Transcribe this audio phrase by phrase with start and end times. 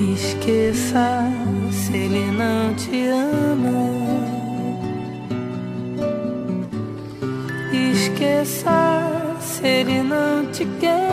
[0.00, 1.30] Esqueça
[1.70, 3.90] se ele não te ama.
[7.70, 11.10] Esqueça se ele não te quer.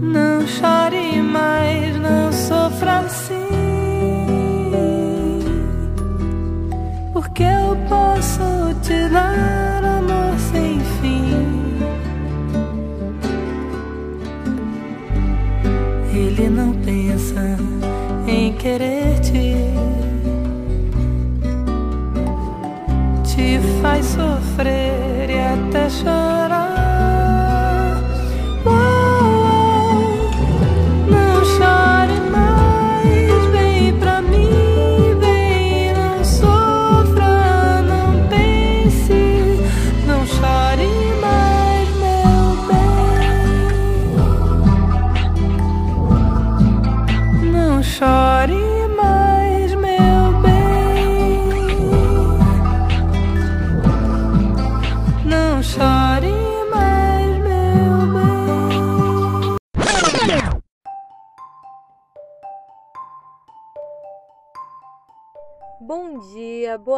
[0.00, 3.34] Não chore mais, não sofra assim.
[7.12, 9.59] Porque eu posso te dar
[18.60, 19.54] em querer te.
[23.24, 26.79] Te faz sofrer e até chorar.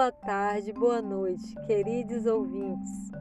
[0.02, 3.12] Boa tarde, boa noite, queridos ouvintes.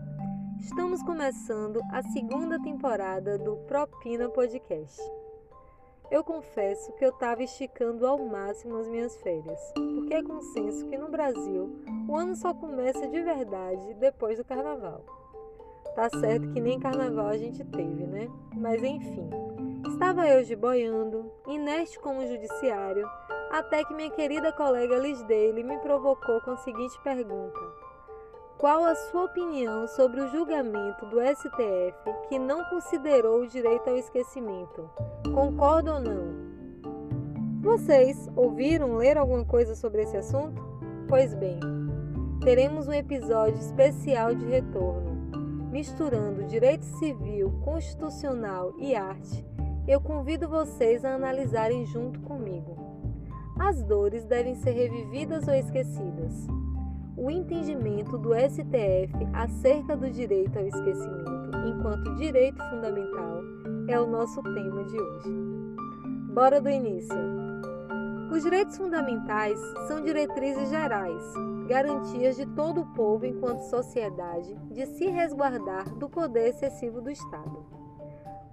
[0.59, 4.99] Estamos começando a segunda temporada do Propina Podcast.
[6.09, 10.97] Eu confesso que eu estava esticando ao máximo as minhas férias, porque é consenso que
[10.97, 11.71] no Brasil
[12.09, 15.05] o ano só começa de verdade depois do carnaval.
[15.95, 18.27] Tá certo que nem carnaval a gente teve, né?
[18.55, 19.29] Mas enfim,
[19.87, 23.07] estava eu de boiando, inerte como judiciário,
[23.51, 27.59] até que minha querida colega Liz Daly me provocou com a seguinte pergunta:
[28.57, 33.97] Qual a sua opinião sobre o julgamento do STF que não considerou o direito ao
[33.97, 34.89] esquecimento?
[35.33, 36.51] Concorda ou não?
[37.61, 40.61] Vocês ouviram ler alguma coisa sobre esse assunto?
[41.07, 41.59] Pois bem,
[42.43, 45.11] teremos um episódio especial de retorno,
[45.71, 49.45] misturando direito civil, constitucional e arte.
[49.87, 52.77] Eu convido vocês a analisarem junto comigo.
[53.59, 56.47] As dores devem ser revividas ou esquecidas.
[57.17, 63.41] O entendimento do STF acerca do direito ao esquecimento, enquanto direito fundamental,
[63.87, 65.29] é o nosso tema de hoje.
[66.33, 67.17] Bora do início.
[68.31, 71.21] Os direitos fundamentais são diretrizes gerais,
[71.67, 77.80] garantias de todo o povo enquanto sociedade de se resguardar do poder excessivo do Estado.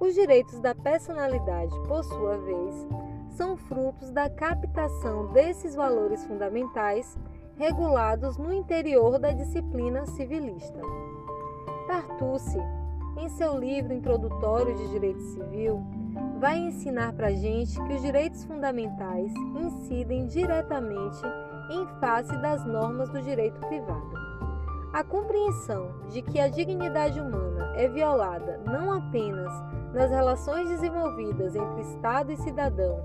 [0.01, 2.89] Os direitos da personalidade, por sua vez,
[3.31, 7.19] são frutos da captação desses valores fundamentais
[7.57, 10.81] regulados no interior da disciplina civilista.
[11.89, 12.59] Tartucci,
[13.17, 15.83] em seu livro introdutório de Direito Civil,
[16.39, 21.21] vai ensinar para a gente que os direitos fundamentais incidem diretamente
[21.71, 24.13] em face das normas do direito privado.
[24.93, 29.53] A compreensão de que a dignidade humana é violada não apenas
[29.99, 33.01] nas relações desenvolvidas entre Estado e cidadão,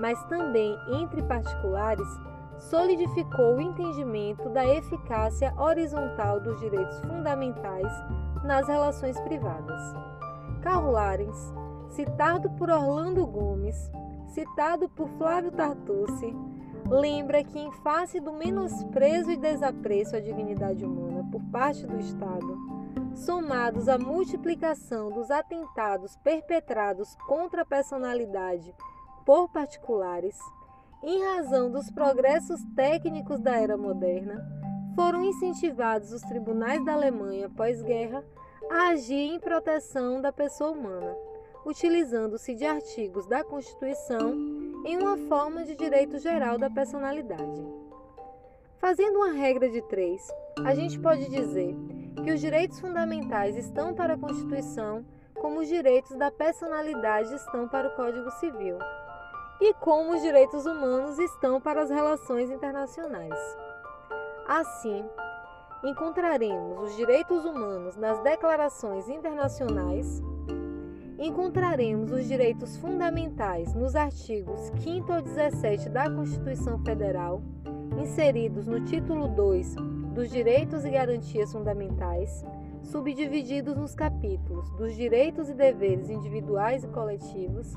[0.00, 2.08] mas também entre particulares,
[2.56, 7.92] solidificou o entendimento da eficácia horizontal dos direitos fundamentais
[8.42, 9.82] nas relações privadas.
[10.62, 11.52] Karl Larens,
[11.90, 13.92] citado por Orlando Gomes,
[14.28, 16.34] citado por Flávio Tartucci,
[16.88, 22.79] lembra que, em face do menosprezo e desapreço à dignidade humana por parte do Estado,
[23.14, 28.74] somados à multiplicação dos atentados perpetrados contra a personalidade
[29.24, 30.38] por particulares,
[31.02, 34.46] em razão dos progressos técnicos da era moderna,
[34.94, 38.24] foram incentivados os tribunais da Alemanha pós-guerra
[38.70, 41.16] a agir em proteção da pessoa humana,
[41.64, 44.32] utilizando-se de artigos da Constituição
[44.84, 47.66] em uma forma de direito geral da personalidade.
[48.78, 50.26] Fazendo uma regra de três,
[50.64, 51.76] a gente pode dizer
[52.22, 57.88] que os direitos fundamentais estão para a Constituição como os direitos da personalidade estão para
[57.88, 58.76] o Código Civil
[59.60, 63.38] e como os direitos humanos estão para as relações internacionais.
[64.46, 65.04] Assim,
[65.82, 70.22] encontraremos os direitos humanos nas declarações internacionais,
[71.18, 77.42] encontraremos os direitos fundamentais nos artigos 5 ao 17 da Constituição Federal,
[77.98, 82.44] inseridos no título 2 dos Direitos e Garantias Fundamentais,
[82.82, 87.72] subdivididos nos capítulos dos direitos e deveres individuais e coletivos,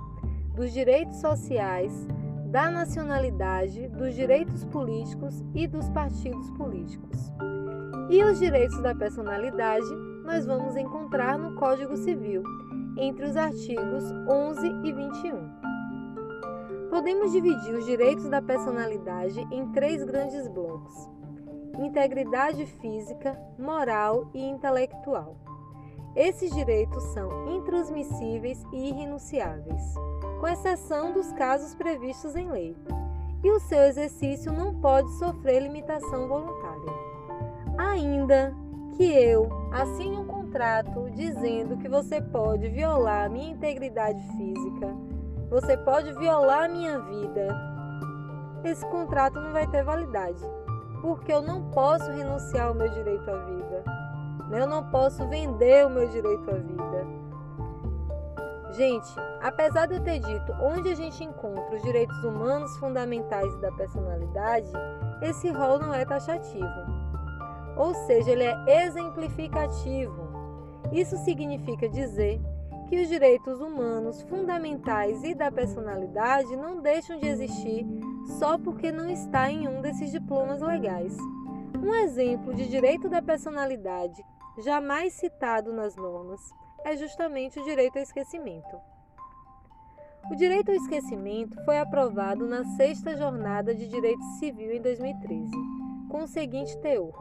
[0.55, 2.07] dos direitos sociais,
[2.45, 7.31] da nacionalidade, dos direitos políticos e dos partidos políticos.
[8.09, 9.87] E os direitos da personalidade
[10.23, 12.43] nós vamos encontrar no Código Civil,
[12.97, 15.63] entre os artigos 11 e 21.
[16.89, 21.09] Podemos dividir os direitos da personalidade em três grandes blocos:
[21.77, 25.35] integridade física, moral e intelectual.
[26.15, 29.81] Esses direitos são intransmissíveis e irrenunciáveis,
[30.39, 32.77] com exceção dos casos previstos em lei,
[33.43, 36.93] e o seu exercício não pode sofrer limitação voluntária.
[37.77, 38.55] Ainda
[38.95, 44.95] que eu assine um contrato dizendo que você pode violar minha integridade física,
[45.49, 47.47] você pode violar minha vida,
[48.63, 50.41] esse contrato não vai ter validade,
[51.03, 53.83] porque eu não posso renunciar ao meu direito à vida.
[54.49, 57.07] Eu não posso vender o meu direito à vida.
[58.71, 63.59] Gente, apesar de eu ter dito onde a gente encontra os direitos humanos fundamentais e
[63.59, 64.71] da personalidade,
[65.21, 66.63] esse rol não é taxativo.
[67.75, 70.23] Ou seja, ele é exemplificativo.
[70.89, 72.41] Isso significa dizer
[72.87, 77.85] que os direitos humanos fundamentais e da personalidade não deixam de existir
[78.25, 81.17] só porque não está em um desses diplomas legais.
[81.83, 84.23] Um exemplo de direito da personalidade
[84.57, 86.53] jamais citado nas normas,
[86.83, 88.79] é justamente o direito ao esquecimento.
[90.31, 95.51] O direito ao esquecimento foi aprovado na sexta jornada de direito civil em 2013,
[96.09, 97.13] com o seguinte teor: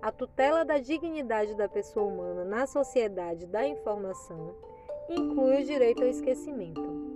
[0.00, 4.54] a tutela da dignidade da pessoa humana na sociedade da informação
[5.08, 7.11] inclui o direito ao esquecimento.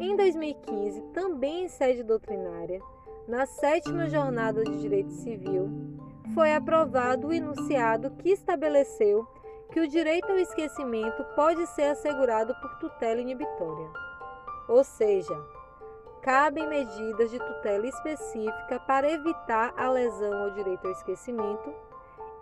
[0.00, 2.80] Em 2015, também em sede doutrinária,
[3.28, 5.70] na sétima jornada de direito civil,
[6.34, 9.26] foi aprovado o enunciado que estabeleceu
[9.72, 13.88] que o direito ao esquecimento pode ser assegurado por tutela inibitória.
[14.68, 15.34] Ou seja,
[16.22, 21.72] cabem medidas de tutela específica para evitar a lesão ao direito ao esquecimento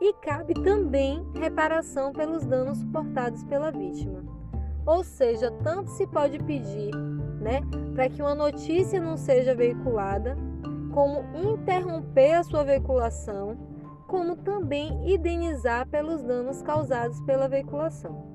[0.01, 4.25] e cabe também reparação pelos danos suportados pela vítima.
[4.85, 6.91] Ou seja, tanto se pode pedir,
[7.43, 7.61] né,
[7.94, 10.37] para que uma notícia não seja veiculada,
[10.94, 13.73] como interromper a sua veiculação
[14.12, 18.31] como também indenizar pelos danos causados pela veiculação.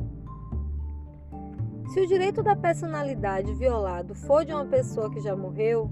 [1.90, 5.92] Se o direito da personalidade violado for de uma pessoa que já morreu,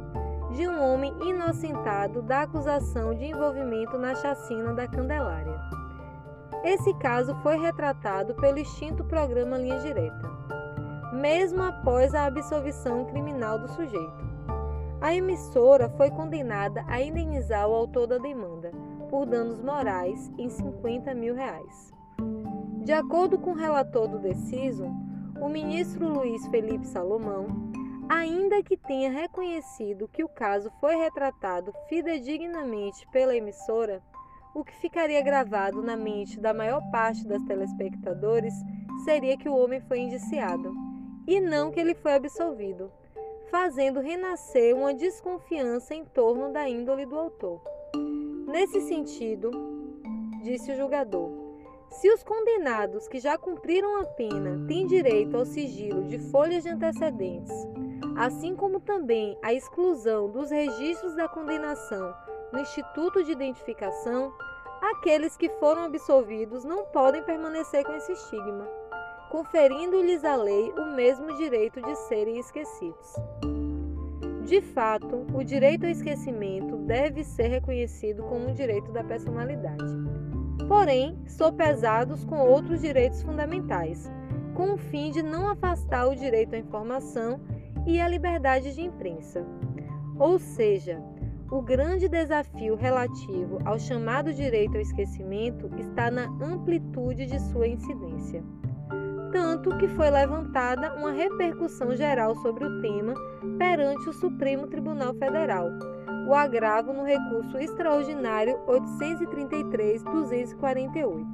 [0.50, 5.58] de um homem inocentado da acusação de envolvimento na chacina da Candelária.
[6.62, 10.31] Esse caso foi retratado pelo extinto programa Linha Direta,
[11.14, 14.24] mesmo após a absolvição criminal do sujeito.
[15.05, 18.73] A emissora foi condenada a indenizar o autor da demanda
[19.11, 21.93] por danos morais em 50 mil reais.
[22.83, 24.87] De acordo com o relator do deciso,
[25.38, 27.49] o ministro Luiz Felipe Salomão,
[28.09, 34.02] ainda que tenha reconhecido que o caso foi retratado fidedignamente pela emissora,
[34.55, 38.55] o que ficaria gravado na mente da maior parte das telespectadores
[39.05, 40.73] seria que o homem foi indiciado,
[41.26, 42.90] e não que ele foi absolvido,
[43.54, 47.62] fazendo renascer uma desconfiança em torno da índole do autor.
[48.49, 49.49] Nesse sentido,
[50.42, 51.30] disse o julgador,
[51.88, 56.70] se os condenados que já cumpriram a pena têm direito ao sigilo de folhas de
[56.70, 57.52] antecedentes,
[58.16, 62.12] assim como também a exclusão dos registros da condenação
[62.52, 64.34] no Instituto de Identificação,
[64.82, 68.68] aqueles que foram absolvidos não podem permanecer com esse estigma,
[69.35, 73.17] conferindo-lhes a lei o mesmo direito de serem esquecidos.
[74.47, 79.83] De fato, o direito ao esquecimento deve ser reconhecido como um direito da personalidade
[80.69, 84.11] porém sopesados com outros direitos fundamentais,
[84.55, 87.41] com o fim de não afastar o direito à informação
[87.87, 89.45] e à liberdade de imprensa.
[90.19, 91.03] Ou seja,
[91.50, 98.43] o grande desafio relativo ao chamado direito ao esquecimento está na amplitude de sua incidência.
[99.35, 103.14] Tanto que foi levantada uma repercussão geral sobre o tema
[103.59, 105.71] perante o Supremo Tribunal Federal,
[106.29, 111.25] o agravo no recurso extraordinário 833-248.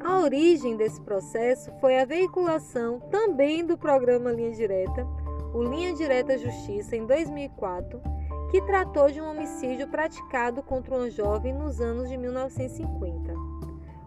[0.00, 5.06] A origem desse processo foi a veiculação também do programa Linha Direta,
[5.54, 8.02] o Linha Direta Justiça, em 2004,
[8.50, 13.57] que tratou de um homicídio praticado contra uma jovem nos anos de 1950.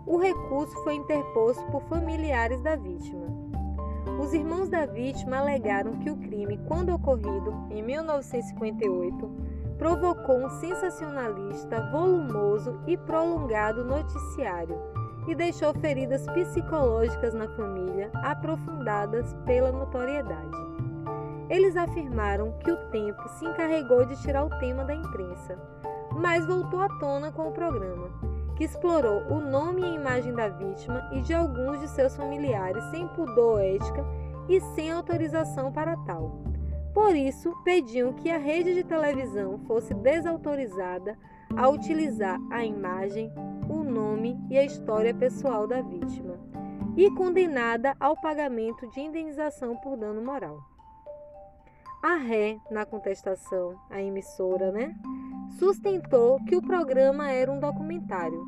[0.05, 3.27] O recurso foi interposto por familiares da vítima.
[4.20, 9.29] Os irmãos da vítima alegaram que o crime, quando ocorrido em 1958,
[9.77, 14.77] provocou um sensacionalista, volumoso e prolongado noticiário
[15.27, 20.58] e deixou feridas psicológicas na família aprofundadas pela notoriedade.
[21.50, 25.60] Eles afirmaram que o tempo se encarregou de tirar o tema da imprensa,
[26.12, 28.10] mas voltou à tona com o programa,
[28.62, 32.84] que explorou o nome e a imagem da vítima e de alguns de seus familiares
[32.91, 34.06] sem pudor ética
[34.48, 36.44] e sem autorização para tal.
[36.94, 41.18] Por isso, pediam que a rede de televisão fosse desautorizada
[41.58, 43.34] a utilizar a imagem,
[43.68, 46.39] o nome e a história pessoal da vítima,
[46.96, 50.60] e condenada ao pagamento de indenização por dano moral.
[52.03, 54.96] A Ré, na contestação, a emissora, né,
[55.58, 58.43] sustentou que o programa era um documentário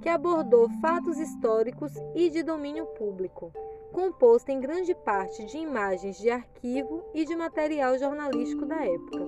[0.00, 3.52] que abordou fatos históricos e de domínio público,
[3.92, 9.26] composto em grande parte de imagens de arquivo e de material jornalístico da época,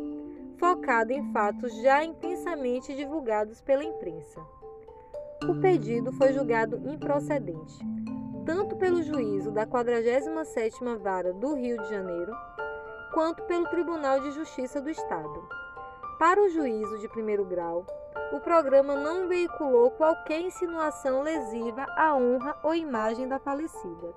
[0.58, 4.40] focado em fatos já intensamente divulgados pela imprensa.
[5.49, 7.78] O pedido foi julgado improcedente,
[8.44, 12.32] tanto pelo juízo da 47ª Vara do Rio de Janeiro,
[13.12, 15.59] quanto pelo Tribunal de Justiça do Estado.
[16.20, 17.86] Para o juízo de primeiro grau,
[18.30, 24.14] o programa não veiculou qualquer insinuação lesiva à honra ou imagem da falecida,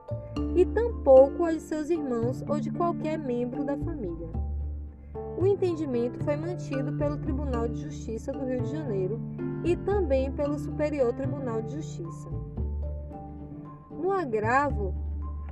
[0.53, 4.27] e tampouco a de seus irmãos ou de qualquer membro da família.
[5.37, 9.17] O entendimento foi mantido pelo Tribunal de Justiça do Rio de Janeiro
[9.63, 12.27] e também pelo Superior Tribunal de Justiça.
[13.89, 14.93] No agravo,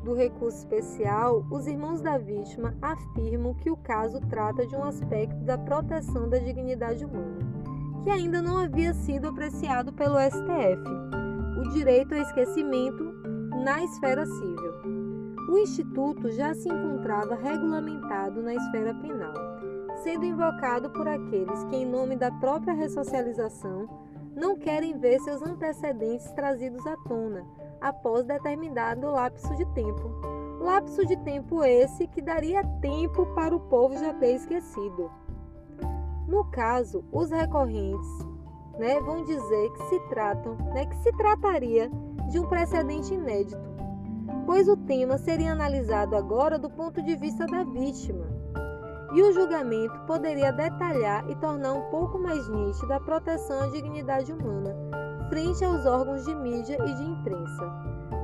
[0.04, 5.38] do recurso especial, os irmãos da vítima afirmam que o caso trata de um aspecto
[5.44, 7.40] da proteção da dignidade humana,
[8.04, 10.84] que ainda não havia sido apreciado pelo STF,
[11.60, 13.04] o direito ao esquecimento
[13.64, 14.72] na esfera civil.
[15.50, 19.34] O Instituto já se encontrava regulamentado na esfera penal,
[20.04, 23.88] sendo invocado por aqueles que, em nome da própria ressocialização,
[24.36, 27.46] não querem ver seus antecedentes trazidos à tona
[27.82, 30.10] após determinado lapso de tempo.
[30.60, 35.12] Lapso de tempo esse que daria tempo para o povo já ter esquecido.
[36.28, 38.08] No caso, os recorrentes
[38.78, 41.90] né, vão dizer que se tratam, né, que se trataria
[42.30, 43.60] de um precedente inédito,
[44.46, 48.26] pois o tema seria analisado agora do ponto de vista da vítima.
[49.14, 54.32] E o julgamento poderia detalhar e tornar um pouco mais nítida a proteção à dignidade
[54.32, 54.74] humana,
[55.32, 57.66] frente aos órgãos de mídia e de imprensa.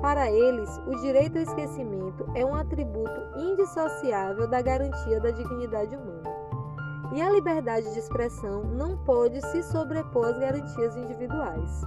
[0.02, 6.30] Para eles, o direito ao esquecimento é um atributo indissociável da garantia da dignidade humana.
[7.14, 11.82] E a liberdade de expressão não pode se sobrepor às garantias individuais.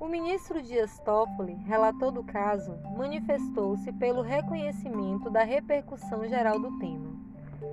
[0.00, 7.12] O ministro Dias Toffoli, relator do caso, manifestou-se pelo reconhecimento da repercussão geral do tema,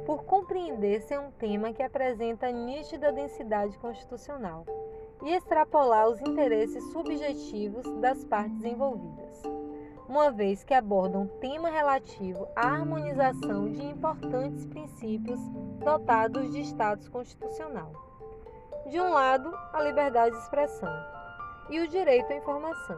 [0.06, 4.66] por compreender ser um tema que apresenta nítida densidade constitucional
[5.24, 9.42] e extrapolar os interesses subjetivos das partes envolvidas,
[10.06, 15.40] uma vez que aborda um tema relativo à harmonização de importantes princípios
[15.80, 17.94] dotados de status constitucional.
[18.86, 21.17] De um lado, a liberdade de expressão
[21.70, 22.98] e o direito à informação.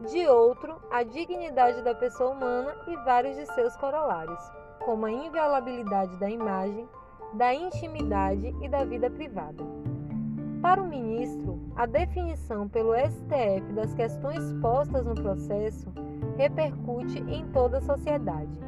[0.00, 4.40] De outro, a dignidade da pessoa humana e vários de seus corolários,
[4.84, 6.88] como a inviolabilidade da imagem,
[7.34, 9.62] da intimidade e da vida privada.
[10.60, 15.92] Para o ministro, a definição pelo STF das questões postas no processo
[16.36, 18.58] repercute em toda a sociedade,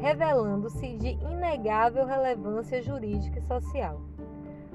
[0.00, 4.00] revelando-se de inegável relevância jurídica e social.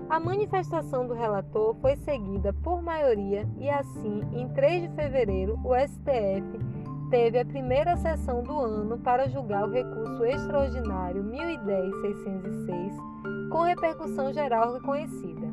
[0.10, 5.76] A manifestação do relator foi seguida por maioria e assim, em 3 de fevereiro, o
[5.76, 6.66] STF
[7.10, 14.76] teve a primeira sessão do ano para julgar o recurso extraordinário 1010-606, com repercussão geral
[14.76, 15.46] reconhecida.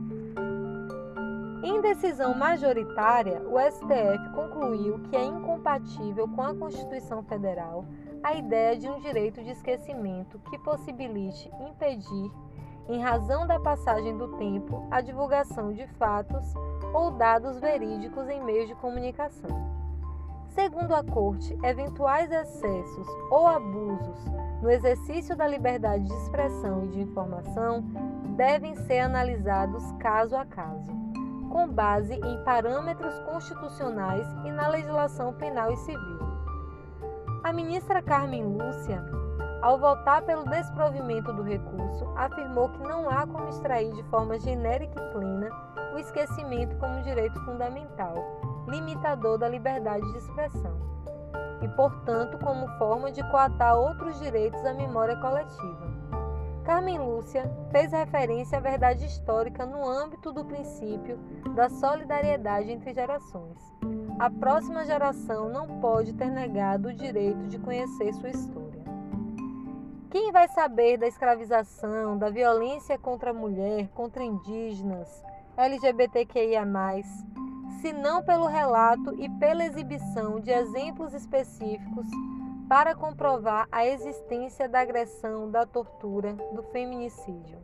[1.64, 7.86] Em decisão majoritária, o STF concluiu que é incompatível com a Constituição Federal
[8.22, 12.30] a ideia de um direito de esquecimento que possibilite impedir
[12.88, 16.54] em razão da passagem do tempo, a divulgação de fatos
[16.92, 19.74] ou dados verídicos em meios de comunicação.
[20.48, 24.24] Segundo a Corte, eventuais excessos ou abusos
[24.62, 27.82] no exercício da liberdade de expressão e de informação
[28.36, 30.92] devem ser analisados caso a caso,
[31.50, 36.20] com base em parâmetros constitucionais e na legislação penal e civil.
[37.42, 39.04] A ministra Carmen Lúcia,
[39.64, 45.00] ao votar pelo desprovimento do recurso, afirmou que não há como extrair de forma genérica
[45.00, 45.48] e plena
[45.94, 48.14] o esquecimento como direito fundamental,
[48.68, 50.76] limitador da liberdade de expressão,
[51.62, 55.94] e, portanto, como forma de coatar outros direitos à memória coletiva.
[56.62, 61.18] Carmen Lúcia fez referência à verdade histórica no âmbito do princípio
[61.54, 63.58] da solidariedade entre gerações.
[64.18, 68.63] A próxima geração não pode ter negado o direito de conhecer sua história.
[70.14, 75.24] Quem vai saber da escravização, da violência contra a mulher, contra indígenas,
[75.56, 76.62] LGBTQIA,
[77.80, 82.06] se não pelo relato e pela exibição de exemplos específicos
[82.68, 87.58] para comprovar a existência da agressão, da tortura, do feminicídio.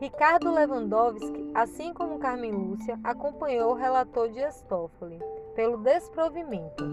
[0.00, 5.20] Ricardo Lewandowski, assim como Carmen Lúcia, acompanhou o relator Dias Toffoli
[5.54, 6.84] pelo desprovimento,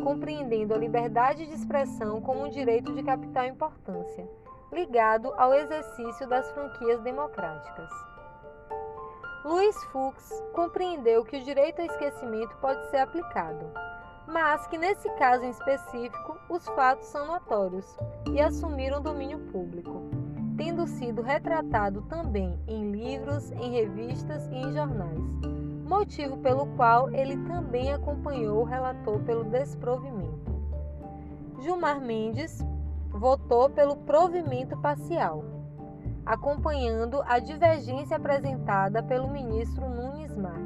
[0.00, 4.28] compreendendo a liberdade de expressão como um direito de capital importância,
[4.72, 7.90] ligado ao exercício das franquias democráticas.
[9.44, 13.66] Luiz Fux compreendeu que o direito ao esquecimento pode ser aplicado,
[14.26, 17.96] mas que nesse caso em específico os fatos são notórios
[18.32, 20.02] e assumiram domínio público,
[20.56, 25.22] tendo sido retratado também em livros, em revistas e em jornais,
[25.84, 30.52] motivo pelo qual ele também acompanhou o relator pelo desprovimento.
[31.60, 32.64] Gilmar Mendes
[33.10, 35.54] votou pelo provimento parcial
[36.24, 40.64] acompanhando a divergência apresentada pelo ministro Nunes Marques.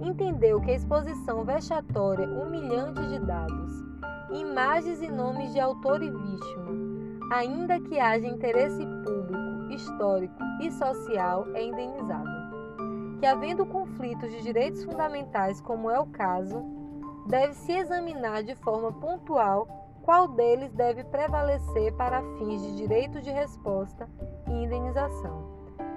[0.00, 3.84] Entendeu que a exposição vexatória, humilhante de dados,
[4.30, 11.46] imagens e nomes de autor e vítima, ainda que haja interesse público, histórico e social,
[11.54, 12.35] é indenizável.
[13.18, 16.62] Que, havendo conflitos de direitos fundamentais, como é o caso,
[17.26, 19.66] deve-se examinar de forma pontual
[20.02, 24.08] qual deles deve prevalecer para fins de direito de resposta
[24.46, 25.42] e indenização,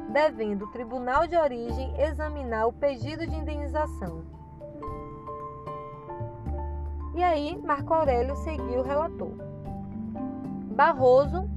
[0.10, 4.24] devendo o tribunal de origem examinar o pedido de indenização.
[7.14, 9.34] E aí, Marco Aurélio seguiu o relator.
[10.72, 11.48] Barroso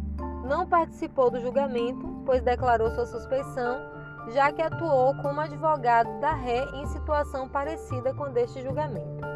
[0.44, 3.91] não participou do julgamento, pois declarou sua suspeição,
[4.28, 9.26] já que atuou como advogado da ré em situação parecida com deste julgamento.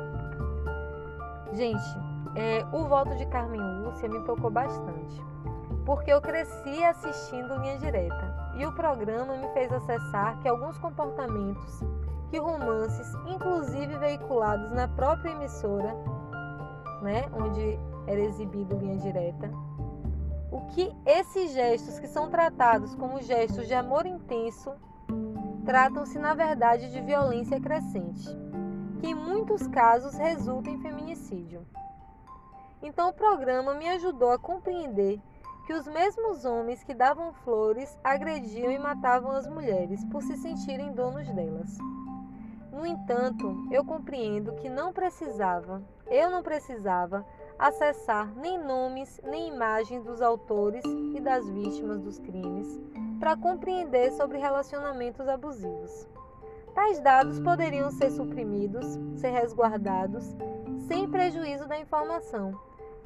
[1.52, 1.98] Gente,
[2.34, 5.22] é, o voto de Carmen Lúcia me tocou bastante,
[5.84, 11.80] porque eu cresci assistindo Linha Direta e o programa me fez acessar que alguns comportamentos
[12.30, 15.94] que romances, inclusive veiculados na própria emissora,
[17.02, 19.50] né, onde era exibido Linha Direta,
[20.56, 24.72] o que esses gestos que são tratados como gestos de amor intenso
[25.66, 28.26] tratam-se na verdade de violência crescente,
[28.98, 31.66] que em muitos casos resulta em feminicídio.
[32.82, 35.20] Então o programa me ajudou a compreender
[35.66, 40.94] que os mesmos homens que davam flores agrediam e matavam as mulheres por se sentirem
[40.94, 41.76] donos delas.
[42.72, 47.26] No entanto, eu compreendo que não precisava, eu não precisava
[47.58, 52.80] acessar nem nomes nem imagens dos autores e das vítimas dos crimes
[53.18, 56.06] para compreender sobre relacionamentos abusivos.
[56.74, 60.36] Tais dados poderiam ser suprimidos, ser resguardados,
[60.86, 62.52] sem prejuízo da informação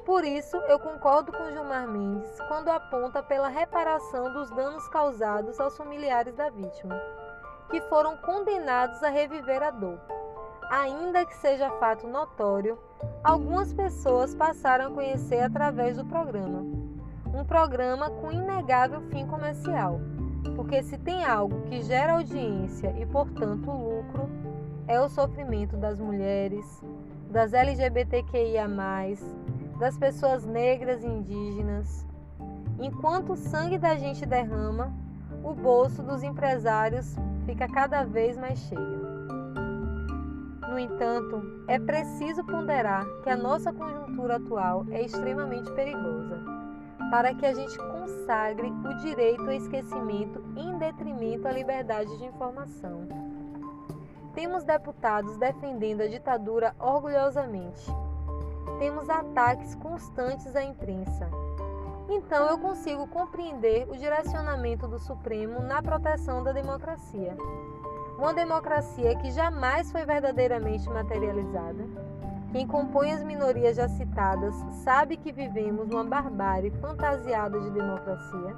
[0.05, 5.77] por isso, eu concordo com Gilmar Mendes quando aponta pela reparação dos danos causados aos
[5.77, 6.99] familiares da vítima,
[7.69, 9.99] que foram condenados a reviver a dor.
[10.71, 12.79] Ainda que seja fato notório,
[13.21, 16.61] algumas pessoas passaram a conhecer através do programa.
[17.33, 19.99] Um programa com inegável fim comercial,
[20.55, 24.29] porque se tem algo que gera audiência e, portanto, lucro,
[24.87, 26.81] é o sofrimento das mulheres,
[27.29, 28.65] das LGBTQIA,
[29.77, 32.07] das pessoas negras e indígenas.
[32.79, 34.93] Enquanto o sangue da gente derrama,
[35.43, 37.13] o bolso dos empresários
[37.45, 39.10] fica cada vez mais cheio.
[40.71, 46.41] No entanto, é preciso ponderar que a nossa conjuntura atual é extremamente perigosa,
[47.11, 53.05] para que a gente consagre o direito ao esquecimento em detrimento à liberdade de informação.
[54.33, 57.91] Temos deputados defendendo a ditadura orgulhosamente,
[58.79, 61.29] temos ataques constantes à imprensa.
[62.07, 67.35] Então eu consigo compreender o direcionamento do Supremo na proteção da democracia.
[68.21, 71.83] Uma democracia que jamais foi verdadeiramente materializada.
[72.51, 74.53] Quem compõe as minorias já citadas
[74.83, 78.55] sabe que vivemos uma barbárie fantasiada de democracia,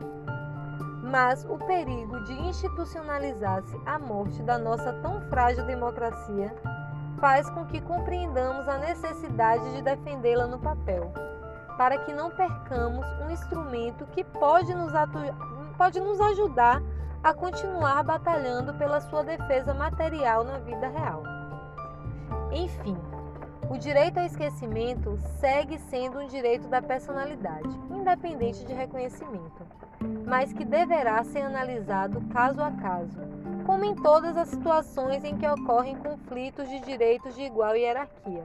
[1.02, 6.54] mas o perigo de institucionalizar-se a morte da nossa tão frágil democracia
[7.17, 11.10] faz com que compreendamos a necessidade de defendê-la no papel,
[11.78, 14.91] para que não percamos um instrumento que pode nos,
[15.78, 16.82] pode nos ajudar
[17.23, 21.23] a continuar batalhando pela sua defesa material na vida real.
[22.51, 22.97] Enfim,
[23.69, 29.65] o direito ao esquecimento segue sendo um direito da personalidade, independente de reconhecimento,
[30.27, 33.21] mas que deverá ser analisado caso a caso,
[33.65, 38.43] como em todas as situações em que ocorrem conflitos de direitos de igual hierarquia.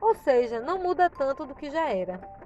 [0.00, 2.41] Ou seja, não muda tanto do que já era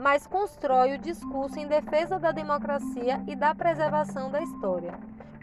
[0.00, 4.94] mas constrói o discurso em defesa da democracia e da preservação da história,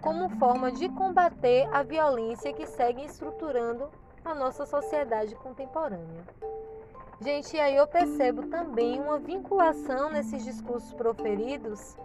[0.01, 3.87] como forma de combater a violência que segue estruturando
[4.25, 6.23] a nossa sociedade contemporânea.
[7.21, 11.95] Gente, e aí eu percebo também uma vinculação nesses discursos proferidos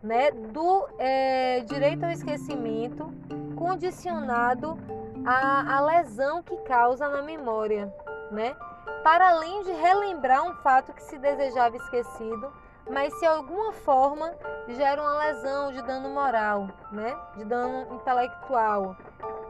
[0.00, 3.12] né, do é, direito ao esquecimento
[3.56, 4.78] condicionado
[5.26, 7.92] à, à lesão que causa na memória,
[8.30, 8.54] né?
[9.02, 12.52] Para além de relembrar um fato que se desejava esquecido,
[12.90, 14.32] mas se alguma forma
[14.68, 17.16] gera uma lesão de dano moral, né?
[17.36, 18.96] De dano intelectual.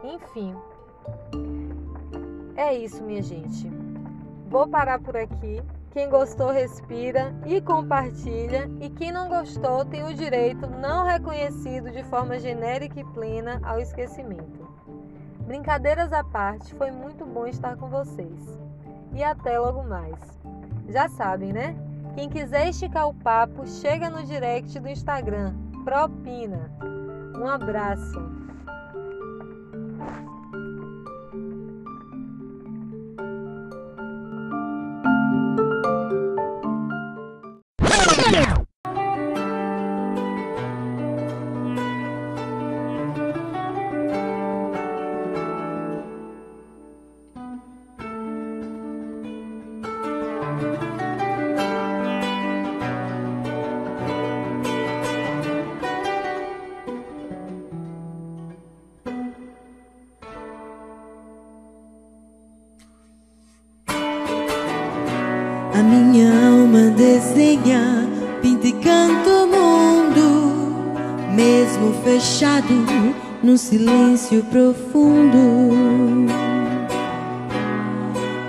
[0.03, 0.55] Enfim.
[2.55, 3.69] É isso, minha gente.
[4.47, 5.61] Vou parar por aqui.
[5.91, 8.69] Quem gostou, respira e compartilha.
[8.79, 13.79] E quem não gostou, tem o direito não reconhecido de forma genérica e plena ao
[13.79, 14.69] esquecimento.
[15.41, 18.70] Brincadeiras à parte, foi muito bom estar com vocês
[19.13, 20.15] e até logo mais.
[20.89, 21.75] Já sabem, né?
[22.15, 26.69] Quem quiser esticar o papo, chega no direct do Instagram, Propina.
[27.37, 28.19] Um abraço.
[72.41, 72.73] Fechado
[73.43, 76.25] no silêncio profundo.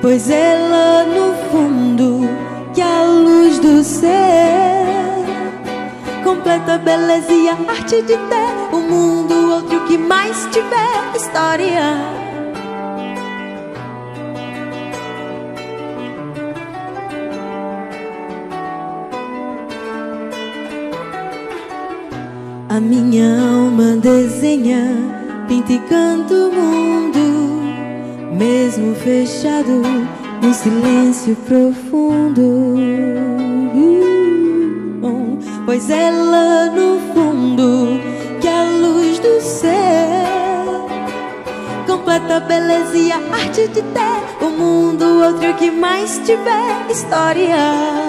[0.01, 2.27] Pois é lá no fundo
[2.73, 4.11] que a luz do céu
[6.25, 12.22] completa a beleza e a arte de ter o mundo outro que mais tiver história.
[22.75, 24.97] A minha alma desenha,
[25.47, 27.61] pinta e canta o mundo,
[28.33, 29.83] mesmo fechado
[30.41, 32.79] no silêncio profundo.
[35.67, 38.01] Pois é lá no fundo
[38.41, 40.89] que a luz do céu
[41.87, 48.02] completa a beleza e a arte de ter o mundo outro que mais tiver história.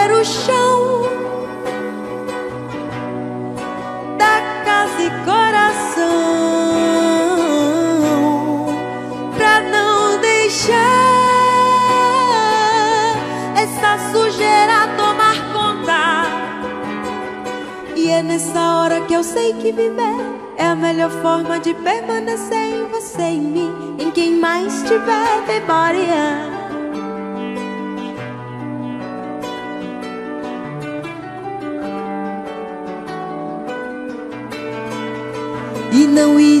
[0.00, 1.02] Varrer o chão
[4.16, 6.00] da casa e coração
[9.36, 10.70] pra não deixar
[13.56, 16.24] essa sujeira tomar conta.
[17.96, 22.74] E é nessa hora que eu sei que viver é a melhor forma de permanecer
[22.74, 26.59] em você, em mim, em quem mais tiver memória.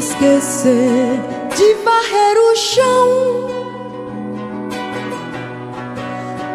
[0.00, 1.20] Esquecer
[1.54, 3.06] de varrer o chão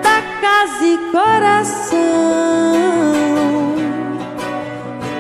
[0.02, 2.02] da casa e coração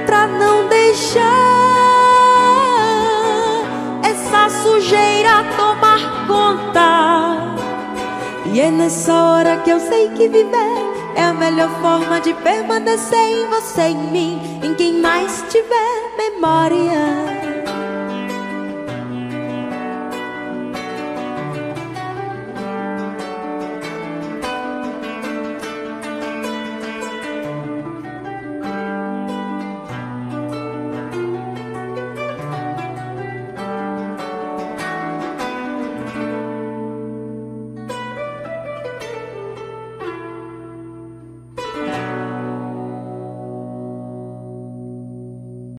[0.07, 1.21] pra não deixar
[4.03, 7.55] essa sujeira tomar conta.
[8.51, 13.19] E é nessa hora que eu sei que viver é a melhor forma de permanecer
[13.19, 17.44] em você, em mim, em quem mais tiver memória.